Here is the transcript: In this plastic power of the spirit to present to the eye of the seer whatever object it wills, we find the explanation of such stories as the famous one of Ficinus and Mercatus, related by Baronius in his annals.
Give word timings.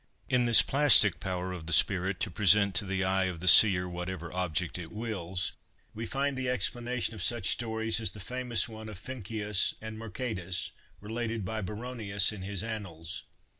In 0.27 0.45
this 0.45 0.63
plastic 0.63 1.19
power 1.19 1.51
of 1.51 1.67
the 1.67 1.73
spirit 1.73 2.19
to 2.21 2.31
present 2.31 2.73
to 2.73 2.85
the 2.87 3.03
eye 3.03 3.25
of 3.25 3.39
the 3.39 3.47
seer 3.47 3.87
whatever 3.87 4.33
object 4.33 4.79
it 4.79 4.91
wills, 4.91 5.51
we 5.93 6.07
find 6.07 6.35
the 6.35 6.49
explanation 6.49 7.13
of 7.13 7.21
such 7.21 7.49
stories 7.51 7.99
as 7.99 8.09
the 8.13 8.19
famous 8.19 8.67
one 8.67 8.89
of 8.89 8.97
Ficinus 8.97 9.75
and 9.79 9.99
Mercatus, 9.99 10.71
related 11.01 11.45
by 11.45 11.61
Baronius 11.61 12.31
in 12.33 12.41
his 12.41 12.63
annals. 12.63 13.25